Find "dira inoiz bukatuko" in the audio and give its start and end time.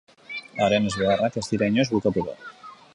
1.53-2.39